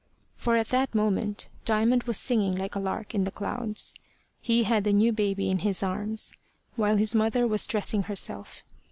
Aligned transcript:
For 0.35 0.55
at 0.55 0.69
that 0.69 0.95
moment 0.95 1.47
Diamond 1.63 2.05
was 2.05 2.17
singing 2.17 2.55
like 2.55 2.73
a 2.73 2.79
lark 2.79 3.13
in 3.13 3.23
the 3.23 3.29
clouds. 3.29 3.93
He 4.41 4.63
had 4.63 4.83
the 4.83 4.93
new 4.93 5.13
baby 5.13 5.47
in 5.47 5.59
his 5.59 5.83
arms, 5.83 6.33
while 6.75 6.97
his 6.97 7.13
mother 7.13 7.45
was 7.45 7.67
dressing 7.67 8.01
herself. 8.01 8.63